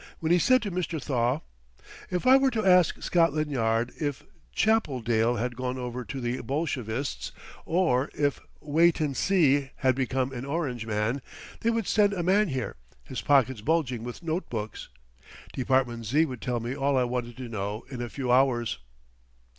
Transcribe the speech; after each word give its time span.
when 0.19 0.31
he 0.31 0.39
said 0.39 0.63
to 0.63 0.71
Mr. 0.71 0.99
Thaw, 0.99 1.41
"If 2.09 2.25
I 2.25 2.35
were 2.35 2.49
to 2.49 2.65
ask 2.65 3.03
Scotland 3.03 3.51
Yard 3.51 3.91
if 4.01 4.23
Chappeldale 4.51 5.35
had 5.37 5.55
gone 5.55 5.77
over 5.77 6.03
to 6.03 6.19
the 6.19 6.41
Bolshevists, 6.41 7.31
or 7.67 8.09
if 8.15 8.39
Waytensee 8.61 9.69
had 9.75 9.93
become 9.93 10.31
an 10.31 10.43
Orangeman, 10.43 11.21
they 11.59 11.69
would 11.69 11.85
send 11.85 12.13
a 12.13 12.23
man 12.23 12.47
here, 12.47 12.77
his 13.03 13.21
pockets 13.21 13.61
bulging 13.61 14.03
with 14.03 14.23
note 14.23 14.49
books. 14.49 14.89
Department 15.53 16.07
Z. 16.07 16.25
would 16.25 16.41
tell 16.41 16.59
me 16.59 16.75
all 16.75 16.97
I 16.97 17.03
wanted 17.03 17.37
to 17.37 17.47
know 17.47 17.85
in 17.91 18.01
a 18.01 18.09
few 18.09 18.31
hours." 18.31 18.79